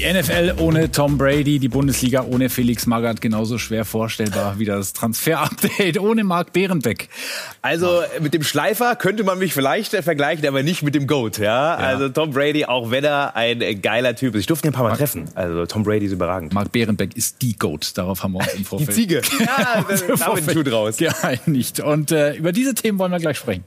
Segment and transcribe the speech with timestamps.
[0.00, 4.94] Die NFL ohne Tom Brady, die Bundesliga ohne Felix Magath genauso schwer vorstellbar wie das
[4.94, 7.10] Transfer-Update ohne Marc Behrenbeck.
[7.60, 11.36] Also mit dem Schleifer könnte man mich vielleicht vergleichen, aber nicht mit dem Goat.
[11.36, 11.44] Ja?
[11.44, 11.74] ja.
[11.74, 14.40] Also Tom Brady, auch wenn er ein geiler Typ ist.
[14.40, 15.26] Ich durfte ihn ein paar Mal Mark, treffen.
[15.34, 16.54] Also Tom Brady ist überragend.
[16.54, 17.98] Marc Behrenbeck ist die Goat.
[17.98, 18.88] Darauf haben wir uns im Vorfeld.
[18.88, 19.20] Die Ziege.
[19.38, 19.84] Ja,
[20.18, 20.96] damit tut raus.
[20.96, 21.80] Geeinigt.
[21.80, 23.64] Und äh, über diese Themen wollen wir gleich sprechen.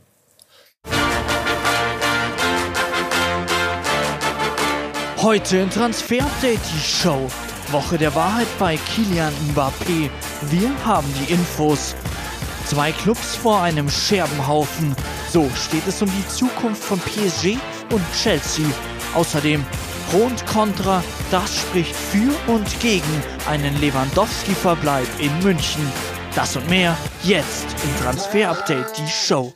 [5.24, 7.30] Heute in Transfer Update die Show.
[7.72, 10.10] Woche der Wahrheit bei Kilian Mbappé.
[10.52, 11.96] Wir haben die Infos.
[12.66, 14.94] Zwei Clubs vor einem Scherbenhaufen.
[15.32, 17.58] So steht es um die Zukunft von PSG
[17.94, 18.66] und Chelsea.
[19.14, 19.66] Außerdem
[20.12, 21.02] Pro und Contra,
[21.32, 25.90] das spricht für und gegen einen Lewandowski-Verbleib in München.
[26.36, 29.54] Das und mehr jetzt im Transfer Update die Show.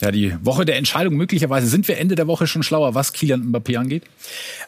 [0.00, 1.14] Ja, die Woche der Entscheidung.
[1.14, 4.02] Möglicherweise sind wir Ende der Woche schon schlauer, was Kylian Mbappé angeht.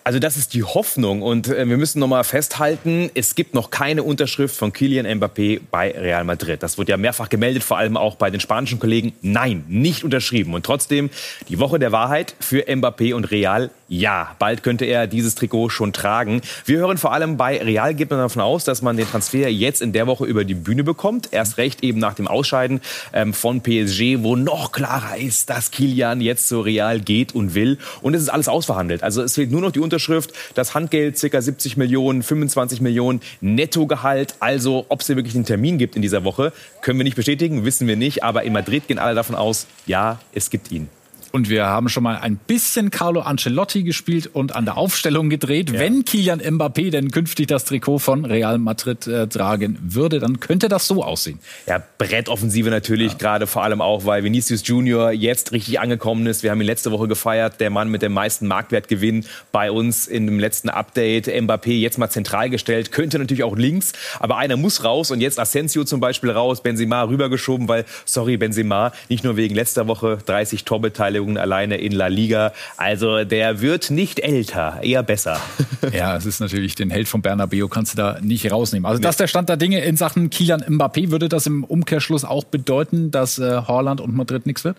[0.03, 3.70] Also das ist die Hoffnung und äh, wir müssen noch mal festhalten, es gibt noch
[3.70, 6.62] keine Unterschrift von Kylian Mbappé bei Real Madrid.
[6.62, 9.12] Das wird ja mehrfach gemeldet, vor allem auch bei den spanischen Kollegen.
[9.20, 10.55] Nein, nicht unterschrieben.
[10.55, 11.11] Und trotzdem
[11.51, 13.70] die Woche der Wahrheit für Mbappé und Real.
[13.91, 16.42] Ja, bald könnte er dieses Trikot schon tragen.
[16.67, 19.80] Wir hören vor allem bei Real geht man davon aus, dass man den Transfer jetzt
[19.80, 21.30] in der Woche über die Bühne bekommt.
[21.33, 22.83] Erst recht eben nach dem Ausscheiden
[23.14, 27.78] ähm, von PSG, wo noch klarer ist, dass Kilian jetzt zu Real geht und will.
[28.03, 29.03] Und es ist alles ausverhandelt.
[29.03, 31.41] Also es fehlt nur noch die Unterschrift, das Handgeld ca.
[31.41, 34.34] 70 Millionen, 25 Millionen Nettogehalt.
[34.39, 36.52] Also ob es hier wirklich einen Termin gibt in dieser Woche,
[36.83, 38.23] können wir nicht bestätigen, wissen wir nicht.
[38.23, 40.91] Aber in Madrid gehen alle davon aus, ja, es gibt ihn.
[41.33, 45.70] Und wir haben schon mal ein bisschen Carlo Ancelotti gespielt und an der Aufstellung gedreht.
[45.70, 45.81] Ja.
[45.81, 50.69] Wenn Kilian Mbappé denn künftig das Trikot von Real Madrid äh, tragen würde, dann könnte
[50.69, 51.39] das so aussehen.
[51.67, 53.19] Ja, Brettoffensive natürlich, ja.
[53.19, 56.43] gerade vor allem auch, weil Vinicius Junior jetzt richtig angekommen ist.
[56.43, 60.27] Wir haben ihn letzte Woche gefeiert, der Mann mit dem meisten Marktwertgewinn bei uns in
[60.27, 61.29] dem letzten Update.
[61.29, 65.39] Mbappé jetzt mal zentral gestellt, könnte natürlich auch links, aber einer muss raus und jetzt
[65.39, 70.64] Asensio zum Beispiel raus, Benzema rübergeschoben, weil, sorry Benzema, nicht nur wegen letzter Woche 30
[70.64, 72.52] Torbeteiligung Torbeteiligung alleine in La Liga.
[72.77, 75.40] Also der wird nicht älter, eher besser.
[75.92, 78.84] Ja, es ist natürlich den Held von Bernabeu kannst du da nicht rausnehmen.
[78.84, 81.11] Also das ist der Stand der Dinge in Sachen Kilian Mbappé.
[81.11, 84.77] Würde das im Umkehrschluss auch bedeuten, dass äh, Haaland und Madrid nichts wird?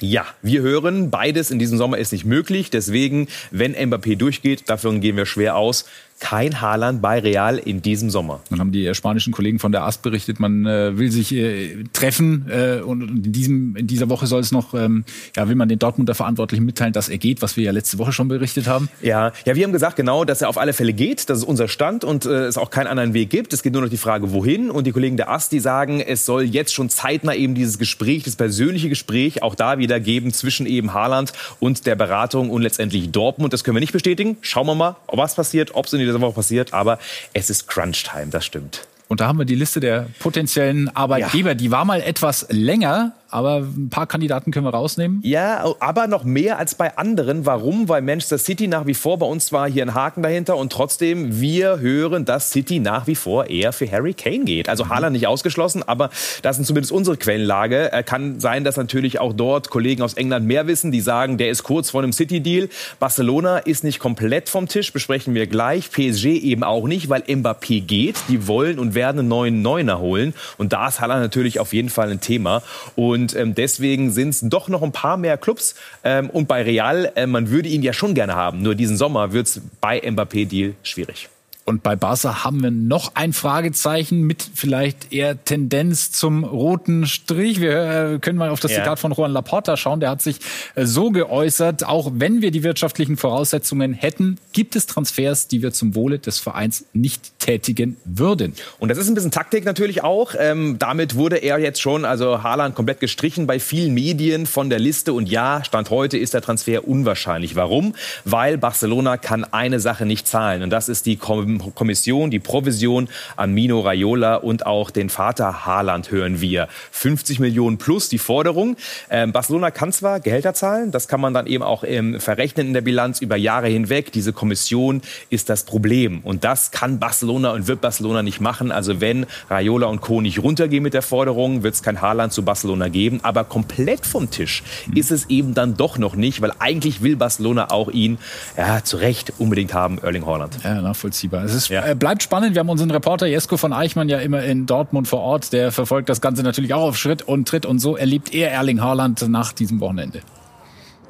[0.00, 2.70] Ja, wir hören, beides in diesem Sommer ist nicht möglich.
[2.70, 5.84] Deswegen, wenn Mbappé durchgeht, davon gehen wir schwer aus,
[6.22, 8.40] kein Haaland bei Real in diesem Sommer.
[8.48, 12.46] Dann haben die spanischen Kollegen von der AST berichtet, man äh, will sich äh, treffen
[12.48, 15.80] äh, und in, diesem, in dieser Woche soll es noch, ähm, ja, will man den
[15.80, 18.88] Dortmunder Verantwortlichen mitteilen, dass er geht, was wir ja letzte Woche schon berichtet haben.
[19.02, 21.66] Ja, ja, wir haben gesagt genau, dass er auf alle Fälle geht, das ist unser
[21.66, 23.52] Stand und äh, es auch keinen anderen Weg gibt.
[23.52, 26.24] Es geht nur noch die Frage, wohin und die Kollegen der AST, die sagen, es
[26.24, 30.66] soll jetzt schon zeitnah eben dieses Gespräch, das persönliche Gespräch auch da wieder geben zwischen
[30.66, 33.52] eben Haaland und der Beratung und letztendlich Dortmund.
[33.52, 34.36] Das können wir nicht bestätigen.
[34.40, 36.98] Schauen wir mal, was passiert, ob es in dieser Woche passiert, aber
[37.32, 38.86] es ist Crunch-Time, das stimmt.
[39.08, 41.50] Und da haben wir die Liste der potenziellen Arbeitgeber.
[41.50, 41.54] Ja.
[41.54, 45.20] Die war mal etwas länger, aber ein paar Kandidaten können wir rausnehmen.
[45.22, 47.46] Ja, aber noch mehr als bei anderen.
[47.46, 47.88] Warum?
[47.88, 51.40] Weil Manchester City nach wie vor, bei uns war hier ein Haken dahinter und trotzdem,
[51.40, 54.68] wir hören, dass City nach wie vor eher für Harry Kane geht.
[54.68, 54.90] Also mhm.
[54.90, 56.10] Haaland nicht ausgeschlossen, aber
[56.42, 57.90] das sind zumindest unsere Quellenlage.
[58.04, 61.62] Kann sein, dass natürlich auch dort Kollegen aus England mehr wissen, die sagen, der ist
[61.62, 62.68] kurz vor einem City-Deal.
[62.98, 65.90] Barcelona ist nicht komplett vom Tisch, besprechen wir gleich.
[65.90, 68.16] PSG eben auch nicht, weil Mbappé geht.
[68.28, 70.34] Die wollen und werden einen neuen Neuner holen.
[70.58, 72.62] Und da ist Haaland natürlich auf jeden Fall ein Thema.
[72.96, 75.76] Und und ähm, deswegen sind es doch noch ein paar mehr Clubs.
[76.02, 78.62] Ähm, und bei Real, äh, man würde ihn ja schon gerne haben.
[78.62, 81.28] Nur diesen Sommer wird es bei Mbappé-Deal schwierig.
[81.64, 87.60] Und bei Barca haben wir noch ein Fragezeichen mit vielleicht eher Tendenz zum roten Strich.
[87.60, 88.78] Wir äh, können mal auf das ja.
[88.78, 90.00] Zitat von Juan Laporta schauen.
[90.00, 90.38] Der hat sich
[90.74, 95.72] äh, so geäußert, auch wenn wir die wirtschaftlichen Voraussetzungen hätten, gibt es Transfers, die wir
[95.72, 98.54] zum Wohle des Vereins nicht tätigen würden.
[98.80, 100.34] Und das ist ein bisschen Taktik natürlich auch.
[100.36, 104.80] Ähm, damit wurde er jetzt schon, also Haaland, komplett gestrichen bei vielen Medien von der
[104.80, 105.12] Liste.
[105.12, 107.54] Und ja, Stand heute ist der Transfer unwahrscheinlich.
[107.54, 107.94] Warum?
[108.24, 110.62] Weil Barcelona kann eine Sache nicht zahlen.
[110.62, 115.66] Und das ist die Kom Kommission, die Provision an Mino Raiola und auch den Vater
[115.66, 116.68] Haaland hören wir.
[116.90, 118.76] 50 Millionen plus die Forderung.
[119.10, 122.74] Ähm, Barcelona kann zwar Gehälter zahlen, das kann man dann eben auch ähm, verrechnen in
[122.74, 124.12] der Bilanz über Jahre hinweg.
[124.12, 126.20] Diese Kommission ist das Problem.
[126.22, 128.72] Und das kann Barcelona und wird Barcelona nicht machen.
[128.72, 130.20] Also wenn Raiola und Co.
[130.20, 133.20] nicht runtergehen mit der Forderung, wird es kein Haaland zu Barcelona geben.
[133.22, 134.62] Aber komplett vom Tisch
[134.94, 138.18] ist es eben dann doch noch nicht, weil eigentlich will Barcelona auch ihn,
[138.56, 140.58] ja, zu Recht unbedingt haben, Erling Haaland.
[140.64, 141.41] Ja, nachvollziehbar.
[141.44, 141.86] Es ist, ja.
[141.86, 142.54] äh, bleibt spannend.
[142.54, 145.52] Wir haben unseren Reporter Jesko von Eichmann ja immer in Dortmund vor Ort.
[145.52, 147.66] Der verfolgt das Ganze natürlich auch auf Schritt und Tritt.
[147.66, 150.20] Und so erlebt er Erling Haaland nach diesem Wochenende.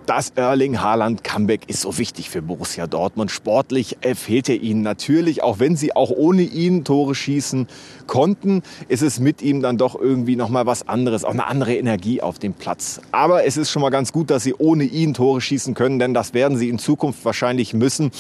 [0.07, 3.31] Das Erling Haaland Comeback ist so wichtig für Borussia Dortmund.
[3.31, 7.69] Sportlich fehlt er ihnen natürlich, auch wenn sie auch ohne ihn Tore schießen
[8.07, 11.77] konnten, ist es mit ihm dann doch irgendwie noch mal was anderes, auch eine andere
[11.77, 13.01] Energie auf dem Platz.
[13.13, 16.15] Aber es ist schon mal ganz gut, dass sie ohne ihn Tore schießen können, denn
[16.15, 18.11] das werden sie in Zukunft wahrscheinlich müssen.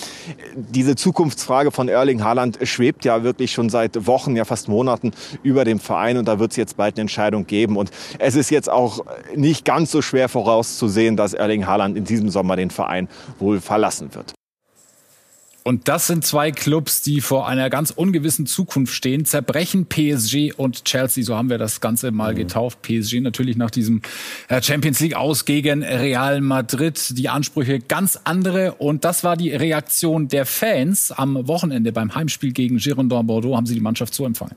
[0.54, 5.12] Diese Zukunftsfrage von Erling Haaland schwebt ja wirklich schon seit Wochen, ja fast Monaten
[5.42, 8.50] über dem Verein und da wird es jetzt bald eine Entscheidung geben und es ist
[8.50, 12.70] jetzt auch nicht ganz so schwer vorauszusehen, dass Erling Haaland Haaland in diesem Sommer den
[12.70, 13.08] Verein
[13.38, 14.34] wohl verlassen wird.
[15.64, 19.24] Und das sind zwei Clubs, die vor einer ganz ungewissen Zukunft stehen.
[19.24, 22.38] Zerbrechen PSG und Chelsea, so haben wir das Ganze mal mhm.
[22.38, 22.82] getauft.
[22.82, 24.02] PSG natürlich nach diesem
[24.48, 27.16] äh, Champions League aus gegen Real Madrid.
[27.16, 28.74] Die Ansprüche ganz andere.
[28.74, 33.56] Und das war die Reaktion der Fans am Wochenende beim Heimspiel gegen Girondin Bordeaux.
[33.56, 34.56] Haben sie die Mannschaft so empfangen.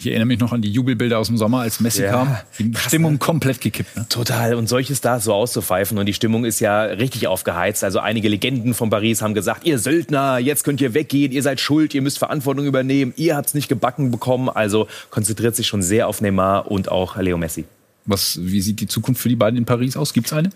[0.00, 2.36] Ich erinnere mich noch an die Jubelbilder aus dem Sommer, als Messi ja, kam.
[2.56, 3.18] Die krass, Stimmung ne?
[3.18, 3.96] komplett gekippt.
[3.96, 4.06] Ne?
[4.08, 4.54] Total.
[4.54, 5.98] Und solche Stars so auszupfeifen.
[5.98, 7.82] Und die Stimmung ist ja richtig aufgeheizt.
[7.82, 11.58] Also einige Legenden von Paris haben gesagt, ihr Söldner, jetzt könnt ihr weggehen, ihr seid
[11.58, 14.48] schuld, ihr müsst Verantwortung übernehmen, ihr habt es nicht gebacken bekommen.
[14.48, 17.64] Also konzentriert sich schon sehr auf Neymar und auch Leo Messi.
[18.06, 20.12] Was, wie sieht die Zukunft für die beiden in Paris aus?
[20.12, 20.50] Gibt es eine?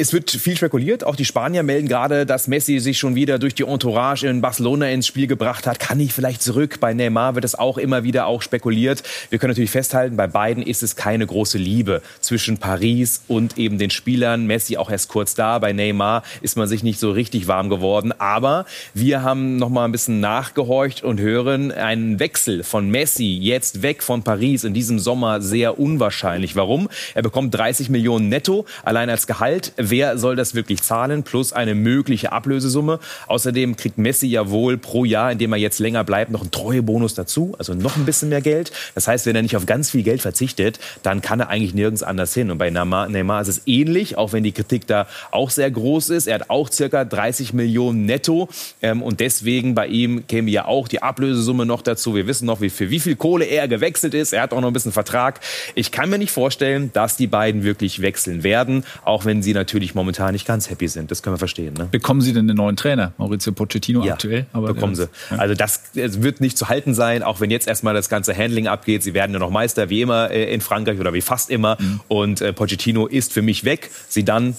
[0.00, 1.02] Es wird viel spekuliert.
[1.02, 4.88] Auch die Spanier melden gerade, dass Messi sich schon wieder durch die Entourage in Barcelona
[4.90, 5.80] ins Spiel gebracht hat.
[5.80, 6.78] Kann ich vielleicht zurück?
[6.78, 9.02] Bei Neymar wird es auch immer wieder auch spekuliert.
[9.30, 13.78] Wir können natürlich festhalten, bei beiden ist es keine große Liebe zwischen Paris und eben
[13.78, 14.46] den Spielern.
[14.46, 15.58] Messi auch erst kurz da.
[15.58, 18.12] Bei Neymar ist man sich nicht so richtig warm geworden.
[18.18, 23.82] Aber wir haben noch mal ein bisschen nachgehorcht und hören einen Wechsel von Messi jetzt
[23.82, 26.54] weg von Paris in diesem Sommer sehr unwahrscheinlich.
[26.54, 26.88] Warum?
[27.16, 31.74] Er bekommt 30 Millionen netto allein als Gehalt wer soll das wirklich zahlen, plus eine
[31.74, 32.98] mögliche Ablösesumme.
[33.26, 37.14] Außerdem kriegt Messi ja wohl pro Jahr, indem er jetzt länger bleibt, noch einen Treuebonus
[37.14, 38.72] dazu, also noch ein bisschen mehr Geld.
[38.94, 42.02] Das heißt, wenn er nicht auf ganz viel Geld verzichtet, dann kann er eigentlich nirgends
[42.02, 42.50] anders hin.
[42.50, 46.26] Und bei Neymar ist es ähnlich, auch wenn die Kritik da auch sehr groß ist.
[46.26, 48.48] Er hat auch circa 30 Millionen netto
[48.82, 52.14] ähm, und deswegen bei ihm käme ja auch die Ablösesumme noch dazu.
[52.14, 54.32] Wir wissen noch, wie, für wie viel Kohle er gewechselt ist.
[54.32, 55.40] Er hat auch noch ein bisschen Vertrag.
[55.74, 59.67] Ich kann mir nicht vorstellen, dass die beiden wirklich wechseln werden, auch wenn sie natürlich
[59.68, 61.10] natürlich momentan nicht ganz happy sind.
[61.10, 61.74] Das können wir verstehen.
[61.74, 61.88] Ne?
[61.90, 63.12] Bekommen Sie denn einen neuen Trainer?
[63.18, 64.46] Maurizio Pochettino ja, aktuell?
[64.54, 65.08] Aber bekommen Sie.
[65.30, 65.36] Ja.
[65.36, 69.02] Also das wird nicht zu halten sein, auch wenn jetzt erstmal das ganze Handling abgeht.
[69.02, 71.76] Sie werden ja noch Meister, wie immer äh, in Frankreich oder wie fast immer.
[71.78, 72.00] Mhm.
[72.08, 73.90] Und äh, Pochettino ist für mich weg.
[74.08, 74.56] Sie dann,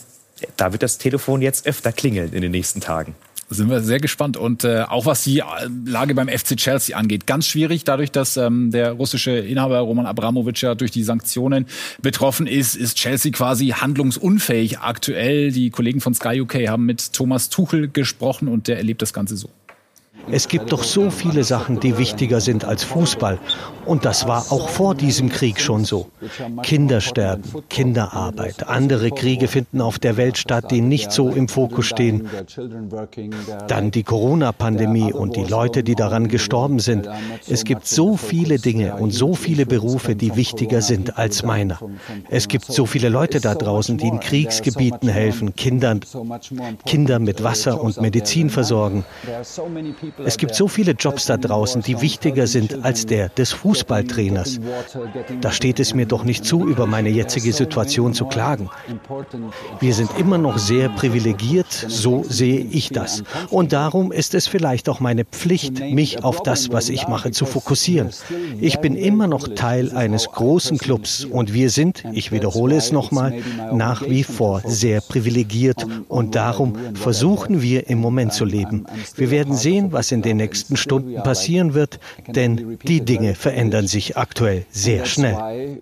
[0.57, 3.15] da wird das Telefon jetzt öfter klingeln in den nächsten Tagen
[3.49, 4.37] sind wir sehr gespannt.
[4.37, 5.43] Und äh, auch was die äh,
[5.85, 10.63] Lage beim FC Chelsea angeht, ganz schwierig, dadurch, dass ähm, der russische Inhaber Roman Abramowitsch
[10.63, 11.65] ja durch die Sanktionen
[12.01, 15.51] betroffen ist, ist Chelsea quasi handlungsunfähig aktuell.
[15.51, 19.35] Die Kollegen von Sky UK haben mit Thomas Tuchel gesprochen und der erlebt das Ganze
[19.35, 19.49] so.
[20.31, 23.39] Es gibt doch so viele Sachen, die wichtiger sind als Fußball.
[23.85, 26.09] Und das war auch vor diesem Krieg schon so.
[26.61, 31.87] Kinder sterben, Kinderarbeit, andere Kriege finden auf der Welt statt, die nicht so im Fokus
[31.87, 32.29] stehen.
[33.67, 37.09] Dann die Corona-Pandemie und die Leute, die daran gestorben sind.
[37.47, 41.79] Es gibt so viele Dinge und so viele Berufe, die wichtiger sind als meiner.
[42.29, 46.01] Es gibt so viele Leute da draußen, die in Kriegsgebieten helfen, Kindern,
[46.85, 49.03] Kinder mit Wasser und Medizin versorgen.
[50.25, 54.59] Es gibt so viele Jobs da draußen, die wichtiger sind als der des Fußballtrainers.
[55.41, 58.69] Da steht es mir doch nicht zu, über meine jetzige Situation zu klagen.
[59.79, 63.23] Wir sind immer noch sehr privilegiert, so sehe ich das.
[63.49, 67.45] Und darum ist es vielleicht auch meine Pflicht, mich auf das, was ich mache, zu
[67.45, 68.09] fokussieren.
[68.59, 73.41] Ich bin immer noch Teil eines großen Clubs und wir sind, ich wiederhole es nochmal,
[73.73, 78.85] nach wie vor sehr privilegiert und darum versuchen wir im Moment zu leben.
[79.15, 83.85] Wir werden sehen, was was in den nächsten Stunden passieren wird, denn die Dinge verändern
[83.87, 85.81] sich aktuell sehr schnell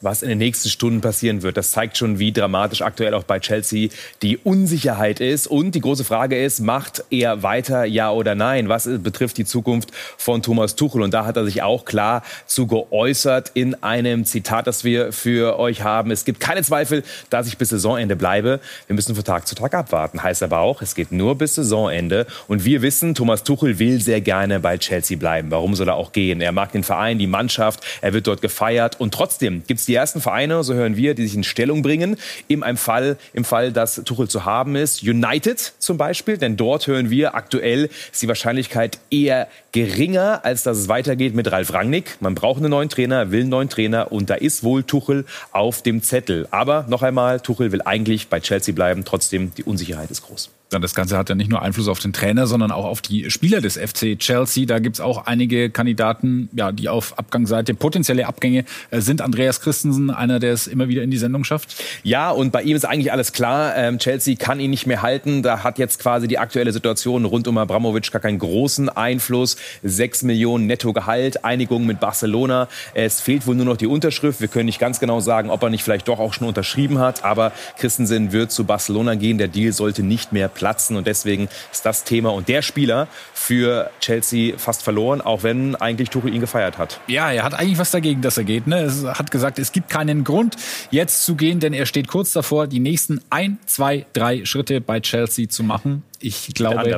[0.00, 1.56] was in den nächsten Stunden passieren wird.
[1.56, 3.88] Das zeigt schon, wie dramatisch aktuell auch bei Chelsea
[4.22, 5.46] die Unsicherheit ist.
[5.46, 8.68] Und die große Frage ist, macht er weiter, ja oder nein?
[8.68, 11.02] Was betrifft die Zukunft von Thomas Tuchel?
[11.02, 15.58] Und da hat er sich auch klar zu geäußert in einem Zitat, das wir für
[15.58, 16.10] euch haben.
[16.10, 18.60] Es gibt keine Zweifel, dass ich bis Saisonende bleibe.
[18.86, 20.22] Wir müssen von Tag zu Tag abwarten.
[20.22, 22.26] Heißt aber auch, es geht nur bis Saisonende.
[22.46, 25.50] Und wir wissen, Thomas Tuchel will sehr gerne bei Chelsea bleiben.
[25.50, 26.40] Warum soll er auch gehen?
[26.40, 29.00] Er mag den Verein, die Mannschaft, er wird dort gefeiert.
[29.00, 32.16] Und trotzdem gibt es die ersten Vereine, so hören wir, die sich in Stellung bringen,
[32.46, 35.02] im Fall, im Fall, dass Tuchel zu haben ist.
[35.02, 40.78] United zum Beispiel, denn dort hören wir, aktuell ist die Wahrscheinlichkeit eher geringer, als dass
[40.78, 42.16] es weitergeht mit Ralf Rangnick.
[42.20, 45.82] Man braucht einen neuen Trainer, will einen neuen Trainer und da ist wohl Tuchel auf
[45.82, 46.46] dem Zettel.
[46.50, 49.04] Aber noch einmal, Tuchel will eigentlich bei Chelsea bleiben.
[49.04, 50.50] Trotzdem, die Unsicherheit ist groß.
[50.70, 53.62] Das Ganze hat ja nicht nur Einfluss auf den Trainer, sondern auch auf die Spieler
[53.62, 54.66] des FC Chelsea.
[54.66, 59.22] Da gibt's auch einige Kandidaten, ja, die auf Abgangsseite, potenzielle Abgänge äh, sind.
[59.22, 61.82] Andreas Christensen, einer, der es immer wieder in die Sendung schafft.
[62.02, 63.74] Ja, und bei ihm ist eigentlich alles klar.
[63.76, 65.42] Ähm, Chelsea kann ihn nicht mehr halten.
[65.42, 69.56] Da hat jetzt quasi die aktuelle Situation rund um Abramovic gar keinen großen Einfluss.
[69.82, 72.68] Sechs Millionen Nettogehalt, Einigung mit Barcelona.
[72.92, 74.42] Es fehlt wohl nur noch die Unterschrift.
[74.42, 77.24] Wir können nicht ganz genau sagen, ob er nicht vielleicht doch auch schon unterschrieben hat.
[77.24, 79.38] Aber Christensen wird zu Barcelona gehen.
[79.38, 80.96] Der Deal sollte nicht mehr platzen.
[80.96, 86.10] Und deswegen ist das Thema und der Spieler für Chelsea fast verloren, auch wenn eigentlich
[86.10, 87.00] Tuchel ihn gefeiert hat.
[87.06, 88.66] Ja, er hat eigentlich was dagegen, dass er geht.
[88.66, 88.92] Ne?
[89.04, 90.56] Er hat gesagt, es gibt keinen Grund,
[90.90, 95.00] jetzt zu gehen, denn er steht kurz davor, die nächsten ein, zwei, drei Schritte bei
[95.00, 96.02] Chelsea zu machen.
[96.20, 96.96] Ich glaube,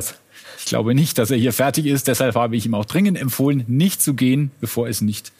[0.57, 2.07] ich glaube nicht, dass er hier fertig ist.
[2.07, 5.31] Deshalb habe ich ihm auch dringend empfohlen, nicht zu gehen, bevor es nicht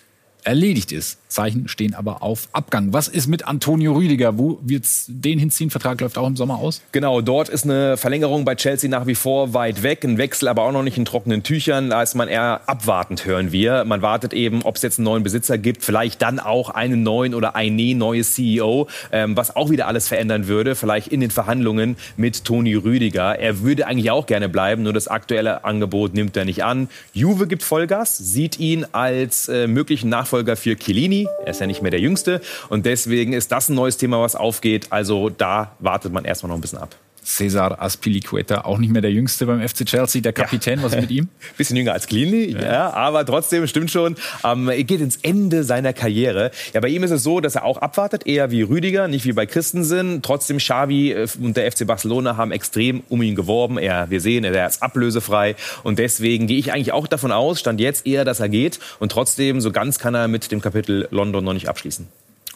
[0.43, 1.20] erledigt ist.
[1.31, 2.93] Zeichen stehen aber auf Abgang.
[2.93, 4.37] Was ist mit Antonio Rüdiger?
[4.37, 5.69] Wo wird's den hinziehen?
[5.69, 6.81] Vertrag läuft auch im Sommer aus.
[6.91, 10.03] Genau, dort ist eine Verlängerung bei Chelsea nach wie vor weit weg.
[10.03, 11.89] Ein Wechsel aber auch noch nicht in trockenen Tüchern.
[11.89, 13.85] Da ist man eher abwartend, hören wir.
[13.85, 15.83] Man wartet eben, ob es jetzt einen neuen Besitzer gibt.
[15.83, 20.47] Vielleicht dann auch einen neuen oder eine neue CEO, ähm, was auch wieder alles verändern
[20.47, 20.75] würde.
[20.75, 23.39] Vielleicht in den Verhandlungen mit Toni Rüdiger.
[23.39, 26.89] Er würde eigentlich auch gerne bleiben, nur das aktuelle Angebot nimmt er nicht an.
[27.13, 31.20] Juve gibt Vollgas, sieht ihn als äh, möglichen Nachfolger für Chiellini.
[31.43, 32.41] Er ist ja nicht mehr der Jüngste.
[32.69, 34.87] Und deswegen ist das ein neues Thema, was aufgeht.
[34.89, 36.95] Also da wartet man erstmal noch ein bisschen ab.
[37.23, 40.85] Cesar Aspilicueta, auch nicht mehr der Jüngste beim FC Chelsea, der Kapitän, ja.
[40.85, 41.29] was ist mit ihm?
[41.57, 42.61] Bisschen jünger als Klini, ja.
[42.61, 42.93] ja.
[42.93, 46.51] aber trotzdem stimmt schon, ähm, er geht ins Ende seiner Karriere.
[46.73, 49.33] Ja, bei ihm ist es so, dass er auch abwartet, eher wie Rüdiger, nicht wie
[49.33, 50.21] bei Christensen.
[50.21, 53.77] Trotzdem Xavi äh, und der FC Barcelona haben extrem um ihn geworben.
[53.77, 57.79] Er, wir sehen, er ist ablösefrei und deswegen gehe ich eigentlich auch davon aus, stand
[57.79, 61.43] jetzt eher, dass er geht und trotzdem so ganz kann er mit dem Kapitel London
[61.43, 62.07] noch nicht abschließen.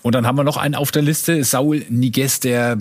[0.06, 2.78] Und dann haben wir noch einen auf der Liste, Saul Niguez, der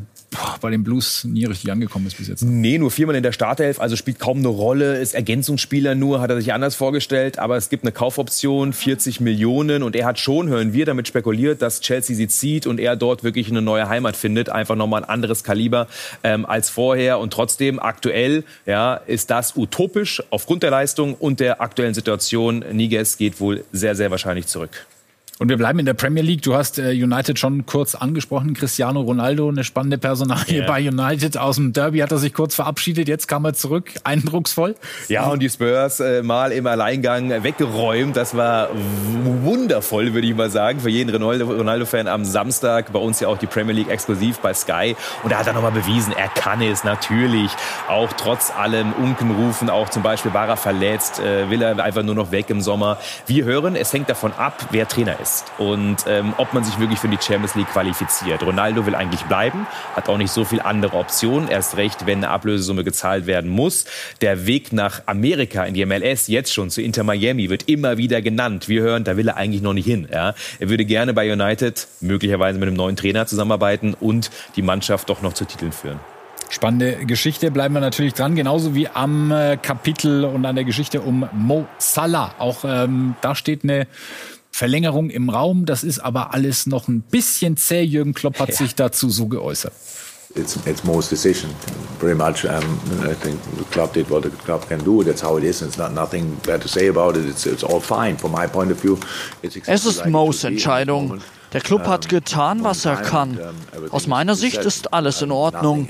[0.61, 2.43] bei den Blues nie richtig angekommen ist bis jetzt.
[2.43, 6.31] Nee, nur viermal in der Startelf, also spielt kaum eine Rolle, ist Ergänzungsspieler nur, hat
[6.31, 10.49] er sich anders vorgestellt, aber es gibt eine Kaufoption, 40 Millionen und er hat schon,
[10.49, 14.17] hören wir, damit spekuliert, dass Chelsea sie zieht und er dort wirklich eine neue Heimat
[14.17, 15.87] findet, einfach nochmal ein anderes Kaliber
[16.23, 21.61] ähm, als vorher und trotzdem aktuell ja, ist das utopisch aufgrund der Leistung und der
[21.61, 22.65] aktuellen Situation.
[22.73, 24.87] Niguez geht wohl sehr, sehr wahrscheinlich zurück.
[25.41, 26.43] Und wir bleiben in der Premier League.
[26.43, 28.55] Du hast äh, United schon kurz angesprochen.
[28.55, 30.67] Cristiano Ronaldo, eine spannende Personalie yeah.
[30.69, 31.37] bei United.
[31.37, 33.09] Aus dem Derby hat er sich kurz verabschiedet.
[33.09, 33.91] Jetzt kam er zurück.
[34.05, 34.77] Eindrucksvoll.
[35.09, 38.17] Ja, und die Spurs äh, mal im Alleingang weggeräumt.
[38.17, 38.69] Das war
[39.43, 42.93] wundervoll, würde ich mal sagen, für jeden Ronaldo-Fan am Samstag.
[42.93, 44.95] Bei uns ja auch die Premier League exklusiv bei Sky.
[45.25, 47.51] Und da hat er nochmal bewiesen, er kann es natürlich.
[47.89, 52.15] Auch trotz allem Unkenrufen, auch zum Beispiel war er verletzt, äh, will er einfach nur
[52.15, 52.99] noch weg im Sommer.
[53.27, 56.79] Wir hören, es hängt davon ab, wer Trainer ist ist und ähm, ob man sich
[56.79, 58.43] wirklich für die Champions League qualifiziert.
[58.43, 59.67] Ronaldo will eigentlich bleiben,
[59.97, 63.87] hat auch nicht so viel andere Optionen, erst recht, wenn eine Ablösesumme gezahlt werden muss.
[64.21, 68.21] Der Weg nach Amerika in die MLS jetzt schon zu Inter Miami wird immer wieder
[68.21, 68.69] genannt.
[68.69, 70.07] Wir hören, da will er eigentlich noch nicht hin.
[70.13, 70.35] Ja.
[70.59, 75.23] Er würde gerne bei United möglicherweise mit einem neuen Trainer zusammenarbeiten und die Mannschaft doch
[75.23, 75.99] noch zu Titeln führen.
[76.51, 81.01] Spannende Geschichte, bleiben wir natürlich dran, genauso wie am äh, Kapitel und an der Geschichte
[81.01, 82.35] um Mo Salah.
[82.39, 83.87] Auch ähm, da steht eine
[84.55, 85.67] Verlängerung im Raum.
[85.67, 87.83] Das ist aber alles noch ein bisschen zäh.
[87.83, 88.55] Jürgen Klopp hat ja.
[88.55, 89.73] sich dazu so geäußert.
[90.37, 91.51] It's, it's Mo's decision,
[91.99, 92.45] pretty much.
[92.45, 92.63] Um,
[93.05, 95.03] I think the club did what the club can do.
[95.03, 95.61] That's how it is.
[95.61, 97.29] It's not nothing bad to say about it.
[97.29, 98.97] It's, it's all fine from my point of view.
[99.43, 101.21] es ist Mo's Entscheidung.
[101.53, 103.39] Der Club hat getan, was er kann.
[103.91, 105.89] Aus meiner Sicht ist alles in Ordnung.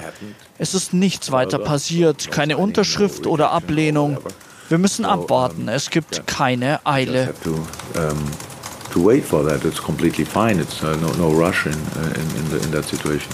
[0.56, 4.18] Es ist nichts weiter passiert, keine Unterschrift oder Ablehnung.
[4.71, 5.68] Wir müssen abwarten.
[5.68, 7.35] Es gibt keine Eile
[8.94, 9.64] to wait for that.
[9.64, 10.60] It's completely fine.
[10.60, 13.32] It's uh, no, no rush in, uh, in, in, the, in that situation.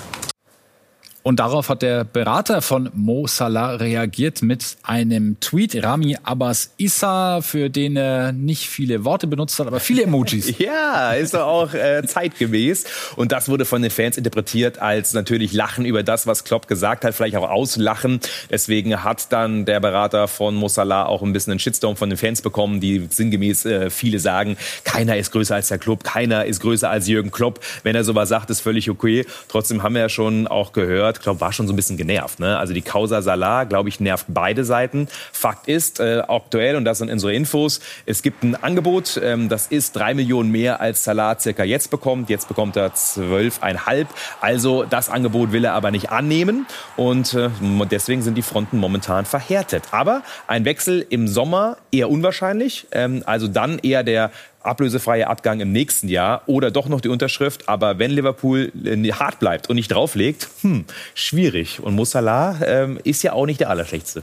[1.23, 5.83] Und darauf hat der Berater von Mo Salah reagiert mit einem Tweet.
[5.83, 10.55] Rami Abbas Issa, für den er nicht viele Worte benutzt hat, aber viele Emojis.
[10.59, 12.85] ja, ist doch auch äh, zeitgemäß.
[13.17, 17.05] Und das wurde von den Fans interpretiert als natürlich Lachen über das, was Klopp gesagt
[17.05, 18.21] hat, vielleicht auch auslachen.
[18.49, 22.17] Deswegen hat dann der Berater von Mo Salah auch ein bisschen einen Shitstorm von den
[22.17, 26.61] Fans bekommen, die sinngemäß äh, viele sagen, keiner ist größer als der Club, keiner ist
[26.61, 27.61] größer als Jürgen Klopp.
[27.83, 29.27] Wenn er sowas sagt, ist völlig okay.
[29.49, 32.40] Trotzdem haben wir ja schon auch gehört, gehört, glaube war schon so ein bisschen genervt.
[32.40, 32.59] Ne?
[32.59, 35.09] Also die Causa Salah, glaube ich, nervt beide Seiten.
[35.33, 39.67] Fakt ist, äh, aktuell, und das sind unsere Infos, es gibt ein Angebot, ähm, das
[39.67, 42.31] ist drei Millionen mehr als Salah circa jetzt bekommt.
[42.31, 44.09] Jetzt bekommt er zwölfeinhalb.
[44.40, 47.50] Also das Angebot will er aber nicht annehmen und äh,
[47.90, 49.85] deswegen sind die Fronten momentan verhärtet.
[49.90, 52.87] Aber ein Wechsel im Sommer eher unwahrscheinlich.
[52.93, 54.31] Ähm, also dann eher der
[54.62, 57.69] ablösefreie Abgang im nächsten Jahr oder doch noch die Unterschrift.
[57.69, 61.81] Aber wenn Liverpool äh, hart bleibt und nicht drauflegt, hm, schwierig.
[61.81, 64.23] Und Musala ähm, ist ja auch nicht der Allerschlechteste.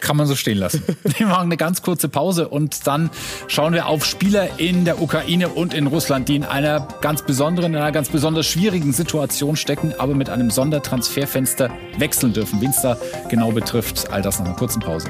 [0.00, 0.82] Kann man so stehen lassen.
[1.16, 3.10] Wir machen eine ganz kurze Pause und dann
[3.48, 7.72] schauen wir auf Spieler in der Ukraine und in Russland, die in einer ganz besonderen,
[7.72, 12.60] in einer ganz besonders schwierigen Situation stecken, aber mit einem Sondertransferfenster wechseln dürfen.
[12.60, 12.98] Wen es da
[13.30, 15.08] genau betrifft, all das nach einer kurzen Pause.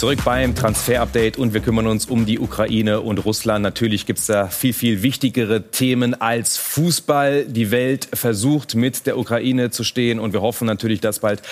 [0.00, 3.62] Zurück beim Transfer-Update und wir kümmern uns um die Ukraine und Russland.
[3.62, 7.44] Natürlich gibt es da viel, viel wichtigere Themen als Fußball.
[7.44, 11.42] Die Welt versucht mit der Ukraine zu stehen und wir hoffen natürlich, dass bald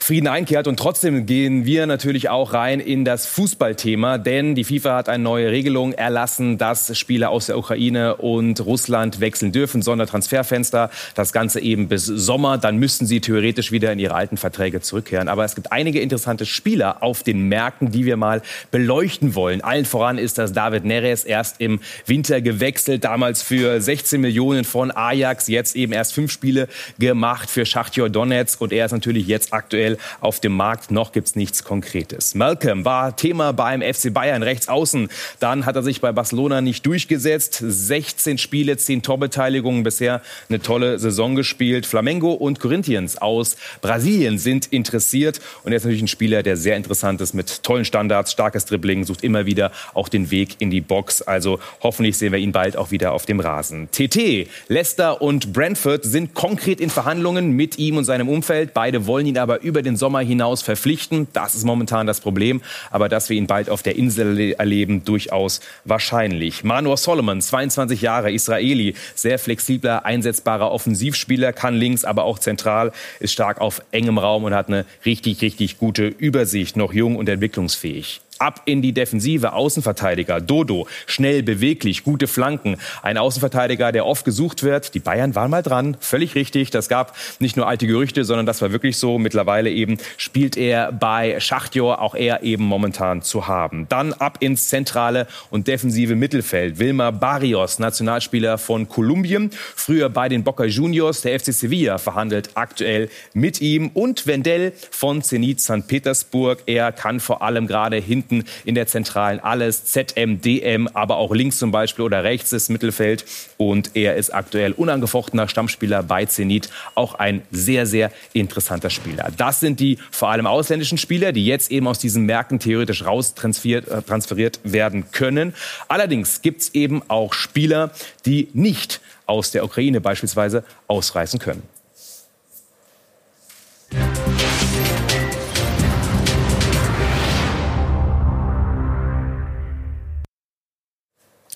[0.00, 0.66] Frieden einkehrt.
[0.66, 5.22] Und trotzdem gehen wir natürlich auch rein in das Fußballthema, denn die FIFA hat eine
[5.22, 10.90] neue Regelung erlassen, dass Spieler aus der Ukraine und Russland wechseln dürfen, Sondertransferfenster.
[11.14, 12.58] Das Ganze eben bis Sommer.
[12.58, 15.28] Dann müssten sie theoretisch wieder in ihre alten Verträge zurückkehren.
[15.28, 19.60] Aber es gibt einige interessante Spieler auf den Märkten, die wir mal beleuchten wollen.
[19.60, 24.90] Allen voran ist das David Neres erst im Winter gewechselt, damals für 16 Millionen von
[24.90, 26.68] Ajax, jetzt eben erst fünf Spiele
[26.98, 30.90] gemacht für Schachtjor Donetsk und er ist natürlich jetzt aktuell auf dem Markt.
[30.90, 32.34] Noch gibt's nichts Konkretes.
[32.34, 35.08] Malcolm war Thema beim FC Bayern rechts außen.
[35.40, 37.62] Dann hat er sich bei Barcelona nicht durchgesetzt.
[37.64, 41.86] 16 Spiele, 10 Torbeteiligungen, bisher eine tolle Saison gespielt.
[41.86, 46.76] Flamengo und Corinthians aus Brasilien sind interessiert und er ist natürlich ein Spieler, der sehr
[46.76, 50.80] interessant ist mit tollen Standards, starkes Dribbling, sucht immer wieder auch den Weg in die
[50.80, 51.22] Box.
[51.22, 53.88] Also hoffentlich sehen wir ihn bald auch wieder auf dem Rasen.
[53.90, 58.74] TT, Leicester und Brentford sind konkret in Verhandlungen mit ihm und seinem Umfeld.
[58.74, 61.28] Beide wollen ihn aber über den Sommer hinaus verpflichten.
[61.32, 62.62] Das ist momentan das Problem.
[62.90, 66.64] Aber dass wir ihn bald auf der Insel erleben, durchaus wahrscheinlich.
[66.64, 73.32] Manor Solomon, 22 Jahre, Israeli, sehr flexibler, einsetzbarer Offensivspieler, kann links, aber auch zentral, ist
[73.32, 76.76] stark auf engem Raum und hat eine richtig, richtig gute Übersicht.
[76.76, 79.52] Noch jung und entwicklungsfähig handlungsfähig ab in die Defensive.
[79.52, 82.76] Außenverteidiger, Dodo, schnell, beweglich, gute Flanken.
[83.02, 84.94] Ein Außenverteidiger, der oft gesucht wird.
[84.94, 86.70] Die Bayern waren mal dran, völlig richtig.
[86.70, 89.18] Das gab nicht nur alte Gerüchte, sondern das war wirklich so.
[89.18, 93.86] Mittlerweile eben spielt er bei Schachtjor, auch er eben momentan zu haben.
[93.88, 96.78] Dann ab ins zentrale und defensive Mittelfeld.
[96.78, 101.22] Wilmar Barrios, Nationalspieler von Kolumbien, früher bei den Boca Juniors.
[101.22, 103.90] Der FC Sevilla verhandelt aktuell mit ihm.
[103.94, 105.86] Und Wendell von Zenit St.
[105.86, 106.62] Petersburg.
[106.66, 111.34] Er kann vor allem gerade hinten hinten in der Zentralen alles, ZM, DM, aber auch
[111.34, 113.24] links zum Beispiel oder rechts das Mittelfeld.
[113.56, 119.30] Und er ist aktuell unangefochtener Stammspieler bei Zenit, auch ein sehr, sehr interessanter Spieler.
[119.36, 123.34] Das sind die vor allem ausländischen Spieler, die jetzt eben aus diesen Märkten theoretisch raus
[123.34, 125.54] transferiert, äh, transferiert werden können.
[125.88, 127.90] Allerdings gibt es eben auch Spieler,
[128.26, 131.62] die nicht aus der Ukraine beispielsweise ausreisen können.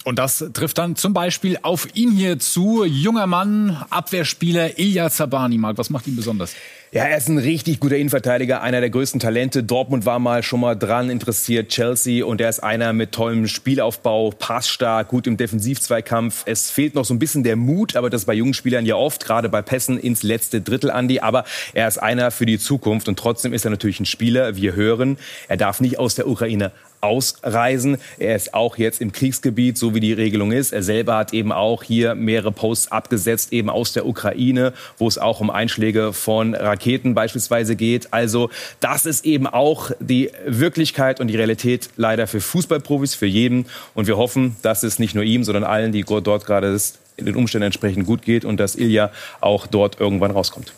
[0.07, 2.85] Und das trifft dann zum Beispiel auf ihn hier zu.
[2.85, 5.59] Junger Mann, Abwehrspieler Ilya Zabani.
[5.59, 6.55] Marc, was macht ihn besonders?
[6.97, 9.63] Ja, er ist ein richtig guter Innenverteidiger, einer der größten Talente.
[9.63, 12.25] Dortmund war mal schon mal dran interessiert, Chelsea.
[12.25, 16.45] Und er ist einer mit tollem Spielaufbau, passstark, gut im Defensivzweikampf.
[16.47, 19.27] Es fehlt noch so ein bisschen der Mut, aber das bei jungen Spielern ja oft,
[19.27, 21.21] gerade bei Pässen ins letzte Drittel, Andi.
[21.21, 24.57] Aber er ist einer für die Zukunft und trotzdem ist er natürlich ein Spieler.
[24.57, 27.99] Wir hören, er darf nicht aus der Ukraine ausreisen.
[28.19, 30.73] Er ist auch jetzt im Kriegsgebiet, so wie die Regelung ist.
[30.73, 35.19] Er selber hat eben auch hier mehrere Posts abgesetzt, eben aus der Ukraine, wo es
[35.19, 38.13] auch um Einschläge von Raketen beispielsweise geht.
[38.13, 43.67] Also das ist eben auch die Wirklichkeit und die Realität leider für Fußballprofis, für jeden.
[43.95, 46.77] Und wir hoffen, dass es nicht nur ihm, sondern allen, die dort gerade
[47.17, 50.73] in den Umständen entsprechend gut geht und dass Ilja auch dort irgendwann rauskommt.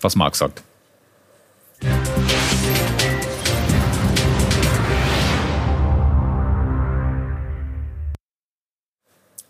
[0.00, 0.62] Was Marc sagt.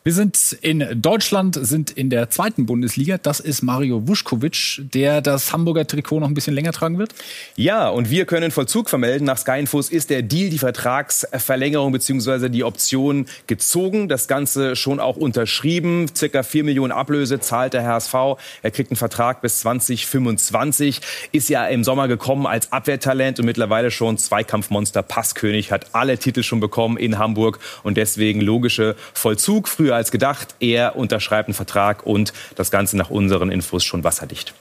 [0.08, 3.18] Wir sind in Deutschland, sind in der zweiten Bundesliga.
[3.18, 7.14] Das ist Mario Vuskovic, der das Hamburger Trikot noch ein bisschen länger tragen wird.
[7.56, 9.26] Ja, und wir können Vollzug vermelden.
[9.26, 12.48] Nach Sky Infos ist der Deal, die Vertragsverlängerung bzw.
[12.48, 14.08] die Option gezogen.
[14.08, 16.06] Das Ganze schon auch unterschrieben.
[16.16, 18.14] Circa 4 Millionen Ablöse zahlt der HSV.
[18.62, 21.02] Er kriegt einen Vertrag bis 2025.
[21.32, 26.42] Ist ja im Sommer gekommen als Abwehrtalent und mittlerweile schon Zweikampfmonster, Passkönig, hat alle Titel
[26.42, 29.68] schon bekommen in Hamburg und deswegen logische Vollzug.
[29.68, 30.54] Früher als gedacht.
[30.60, 34.54] Er unterschreibt einen Vertrag und das Ganze nach unseren Infos schon wasserdicht.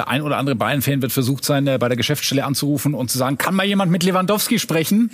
[0.00, 3.18] Der ein oder andere Bayern-Fan wird versucht sein, äh, bei der Geschäftsstelle anzurufen und zu
[3.18, 5.10] sagen, kann mal jemand mit Lewandowski sprechen?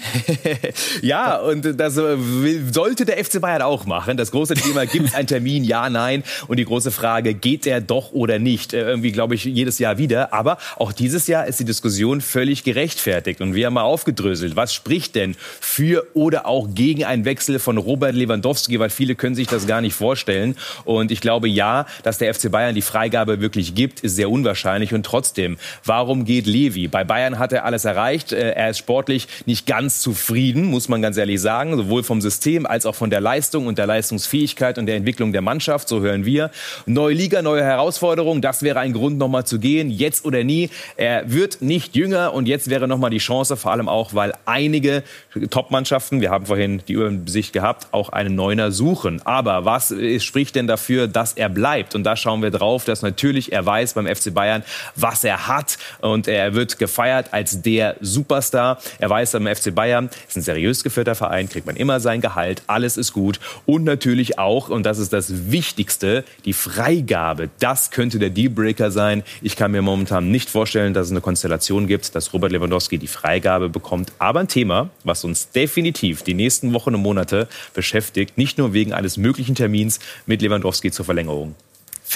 [1.02, 2.16] ja, und das äh,
[2.70, 4.16] sollte der FC Bayern auch machen.
[4.16, 5.64] Das große Thema, gibt es einen Termin?
[5.64, 6.22] Ja, nein.
[6.46, 8.74] Und die große Frage, geht er doch oder nicht?
[8.74, 10.32] Äh, irgendwie, glaube ich, jedes Jahr wieder.
[10.32, 13.40] Aber auch dieses Jahr ist die Diskussion völlig gerechtfertigt.
[13.40, 17.76] Und wir haben mal aufgedröselt, was spricht denn für oder auch gegen einen Wechsel von
[17.76, 18.78] Robert Lewandowski?
[18.78, 20.54] Weil viele können sich das gar nicht vorstellen.
[20.84, 24.75] Und ich glaube, ja, dass der FC Bayern die Freigabe wirklich gibt, ist sehr unwahrscheinlich
[24.76, 24.94] wahrscheinlich.
[24.94, 26.88] Und trotzdem, warum geht Levi?
[26.88, 28.32] Bei Bayern hat er alles erreicht.
[28.32, 32.66] Äh, er ist sportlich nicht ganz zufrieden, muss man ganz ehrlich sagen, sowohl vom System
[32.66, 35.88] als auch von der Leistung und der Leistungsfähigkeit und der Entwicklung der Mannschaft.
[35.88, 36.50] So hören wir.
[36.84, 38.40] Neue Liga, neue Herausforderung.
[38.40, 39.90] Das wäre ein Grund, nochmal zu gehen.
[39.90, 40.70] Jetzt oder nie.
[40.96, 45.02] Er wird nicht jünger und jetzt wäre nochmal die Chance, vor allem auch, weil einige
[45.50, 49.22] Top-Mannschaften, wir haben vorhin die Übersicht gehabt, auch einen Neuner suchen.
[49.24, 51.94] Aber was spricht denn dafür, dass er bleibt?
[51.94, 54.62] Und da schauen wir drauf, dass natürlich er weiß beim FC Bayern,
[54.94, 55.78] was er hat.
[56.00, 58.78] Und er wird gefeiert als der Superstar.
[58.98, 62.62] Er weiß am FC Bayern, ist ein seriös geführter Verein, kriegt man immer sein Gehalt,
[62.66, 63.40] alles ist gut.
[63.64, 67.50] Und natürlich auch, und das ist das Wichtigste, die Freigabe.
[67.58, 69.22] Das könnte der Dealbreaker sein.
[69.42, 73.06] Ich kann mir momentan nicht vorstellen, dass es eine Konstellation gibt, dass Robert Lewandowski die
[73.06, 74.12] Freigabe bekommt.
[74.18, 78.92] Aber ein Thema, was uns definitiv die nächsten Wochen und Monate beschäftigt, nicht nur wegen
[78.92, 81.54] eines möglichen Termins mit Lewandowski zur Verlängerung.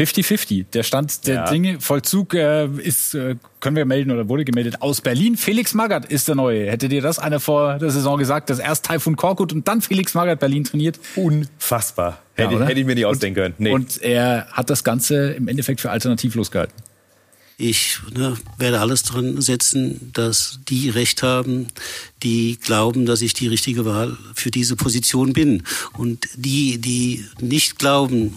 [0.00, 0.66] 50-50.
[0.72, 1.50] Der Stand der ja.
[1.50, 5.36] Dinge, Vollzug äh, ist, äh, können wir melden oder wurde gemeldet, aus Berlin.
[5.36, 6.70] Felix Magath ist der Neue.
[6.70, 10.14] Hätte dir das einer vor der Saison gesagt, dass erst Taifun Korkut und dann Felix
[10.14, 10.98] Magath Berlin trainiert?
[11.16, 12.18] Unfassbar.
[12.38, 13.54] Ja, hätte, hätte, ich mir nicht ausdenken können.
[13.58, 13.72] Nee.
[13.72, 16.72] Und er hat das Ganze im Endeffekt für alternativlos gehalten.
[17.58, 21.66] Ich ne, werde alles dran setzen, dass die Recht haben,
[22.22, 25.64] die glauben, dass ich die richtige Wahl für diese Position bin.
[25.98, 28.34] Und die, die nicht glauben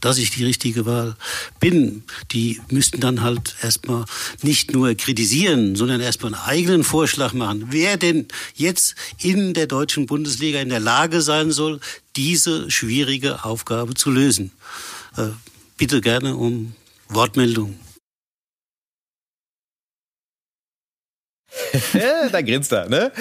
[0.00, 1.16] dass ich die richtige Wahl
[1.58, 4.04] bin, die müssten dann halt erstmal
[4.42, 10.06] nicht nur kritisieren, sondern erstmal einen eigenen Vorschlag machen, wer denn jetzt in der deutschen
[10.06, 11.80] Bundesliga in der Lage sein soll,
[12.16, 14.52] diese schwierige Aufgabe zu lösen.
[15.16, 15.28] Äh,
[15.76, 16.74] bitte gerne um
[17.08, 17.78] Wortmeldung.
[22.32, 23.12] da grinst er, ne?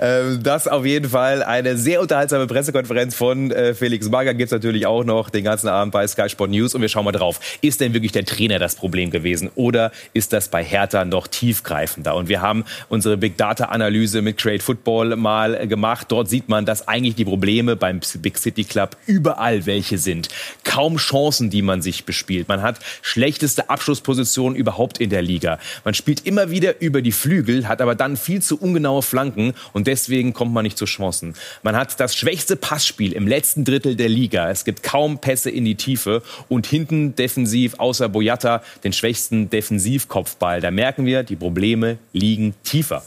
[0.00, 4.38] Ähm, das auf jeden Fall eine sehr unterhaltsame Pressekonferenz von äh, Felix Magath.
[4.38, 6.74] Gibt es natürlich auch noch den ganzen Abend bei Sky Sport News.
[6.74, 7.40] Und wir schauen mal drauf.
[7.60, 9.50] Ist denn wirklich der Trainer das Problem gewesen?
[9.54, 12.14] Oder ist das bei Hertha noch tiefgreifender?
[12.14, 16.06] Und wir haben unsere Big Data Analyse mit Create Football mal gemacht.
[16.10, 20.28] Dort sieht man, dass eigentlich die Probleme beim Big City Club überall welche sind.
[20.64, 22.48] Kaum Chancen, die man sich bespielt.
[22.48, 25.58] Man hat schlechteste Abschlusspositionen überhaupt in der Liga.
[25.84, 29.86] Man spielt immer wieder über die Flügel, hat aber dann viel zu ungenaue Flanken und
[29.86, 31.34] deswegen kommt man nicht zu Chancen.
[31.62, 34.50] Man hat das schwächste Passspiel im letzten Drittel der Liga.
[34.50, 40.60] Es gibt kaum Pässe in die Tiefe und hinten defensiv außer Boyata den schwächsten Defensivkopfball.
[40.60, 43.02] Da merken wir, die Probleme liegen tiefer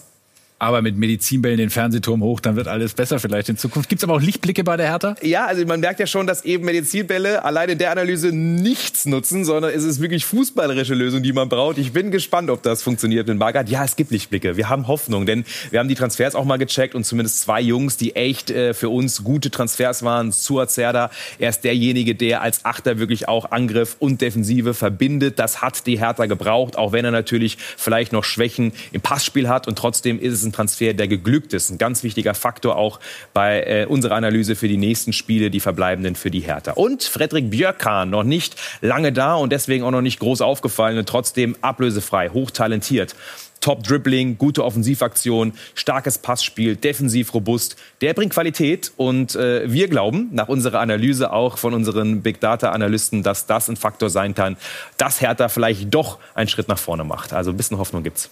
[0.60, 3.88] aber mit Medizinbällen den Fernsehturm hoch, dann wird alles besser vielleicht in Zukunft.
[3.88, 5.16] Gibt es aber auch Lichtblicke bei der Hertha?
[5.22, 9.46] Ja, also man merkt ja schon, dass eben Medizinbälle allein in der Analyse nichts nutzen,
[9.46, 11.78] sondern es ist wirklich fußballerische Lösung, die man braucht.
[11.78, 13.70] Ich bin gespannt, ob das funktioniert mit Magath.
[13.70, 14.58] Ja, es gibt Lichtblicke.
[14.58, 17.96] Wir haben Hoffnung, denn wir haben die Transfers auch mal gecheckt und zumindest zwei Jungs,
[17.96, 20.34] die echt äh, für uns gute Transfers waren.
[20.34, 25.40] Suat Serda, er ist derjenige, der als Achter wirklich auch Angriff und Defensive verbindet.
[25.40, 29.66] Das hat die Hertha gebraucht, auch wenn er natürlich vielleicht noch Schwächen im Passspiel hat
[29.66, 31.70] und trotzdem ist es ein Transfer, der geglückt ist.
[31.70, 33.00] Ein ganz wichtiger Faktor auch
[33.34, 36.74] bei äh, unserer Analyse für die nächsten Spiele, die verbleibenden für die Hertha.
[36.74, 41.08] Und Frederik Björkan, noch nicht lange da und deswegen auch noch nicht groß aufgefallen und
[41.08, 43.16] trotzdem ablösefrei, hochtalentiert.
[43.62, 47.76] Top-Dribbling, gute Offensivaktion, starkes Passspiel, defensiv robust.
[48.02, 53.24] Der bringt Qualität und äh, wir glauben, nach unserer Analyse auch von unseren Big Data-Analysten,
[53.24, 54.58] dass das ein Faktor sein kann,
[54.98, 57.34] dass Hertha vielleicht doch einen Schritt nach vorne macht.
[57.34, 58.30] Also ein bisschen Hoffnung gibt's.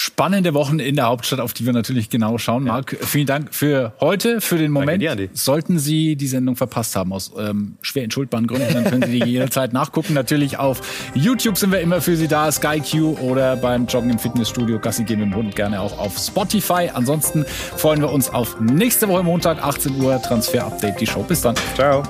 [0.00, 2.62] Spannende Wochen in der Hauptstadt, auf die wir natürlich genau schauen.
[2.64, 5.02] Marc, vielen Dank für heute, für den Moment.
[5.02, 5.28] Dir.
[5.32, 9.26] Sollten Sie die Sendung verpasst haben aus ähm, schwer entschuldbaren Gründen, dann können Sie die
[9.26, 10.14] jederzeit nachgucken.
[10.14, 14.78] Natürlich auf YouTube sind wir immer für Sie da, SkyQ oder beim Joggen im Fitnessstudio,
[14.78, 16.90] Gassi gehen mit dem Hund, gerne auch auf Spotify.
[16.94, 21.24] Ansonsten freuen wir uns auf nächste Woche Montag, 18 Uhr, Transfer Update, die Show.
[21.24, 21.56] Bis dann.
[21.74, 22.04] Ciao.